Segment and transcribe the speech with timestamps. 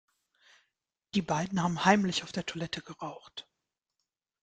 [1.13, 3.47] Die beiden haben heimlich auf der Toilette geraucht.